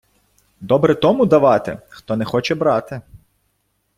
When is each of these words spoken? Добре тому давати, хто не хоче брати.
Добре 0.61 0.95
тому 0.95 1.25
давати, 1.25 1.79
хто 1.89 2.15
не 2.17 2.25
хоче 2.25 2.55
брати. 2.55 3.01